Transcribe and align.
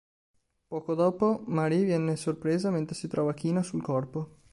Poco 0.67 0.95
dopo, 0.95 1.43
Marie 1.45 1.83
viene 1.83 2.15
sorpresa 2.15 2.71
mentre 2.71 2.95
si 2.95 3.07
trova 3.07 3.35
china 3.35 3.61
sul 3.61 3.83
corpo. 3.83 4.37